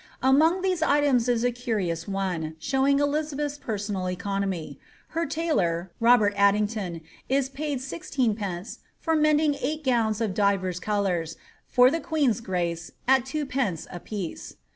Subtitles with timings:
[0.23, 7.01] Among these items is a curious one, showing Elizabeth's personal economy; her tailor, Robert Addington,
[7.29, 11.35] is paid sixteenpence ^ for mending eight gowns of dirers colours,
[11.67, 13.85] for the queen's grace, at 2d.
[13.93, 14.55] a piece."